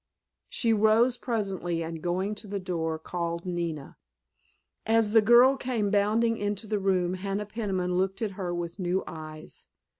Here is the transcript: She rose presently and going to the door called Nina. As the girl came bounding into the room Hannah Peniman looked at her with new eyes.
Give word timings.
She 0.49 0.73
rose 0.73 1.15
presently 1.19 1.83
and 1.83 2.01
going 2.01 2.33
to 2.33 2.47
the 2.47 2.59
door 2.59 2.97
called 2.97 3.45
Nina. 3.45 3.97
As 4.83 5.11
the 5.11 5.21
girl 5.21 5.55
came 5.57 5.91
bounding 5.91 6.37
into 6.37 6.65
the 6.65 6.79
room 6.79 7.13
Hannah 7.13 7.45
Peniman 7.45 7.93
looked 7.93 8.23
at 8.23 8.31
her 8.31 8.51
with 8.51 8.79
new 8.79 9.03
eyes. 9.05 9.67